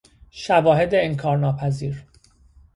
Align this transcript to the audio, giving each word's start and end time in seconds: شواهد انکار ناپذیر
شواهد 0.31 0.89
انکار 0.93 1.37
ناپذیر 1.37 2.03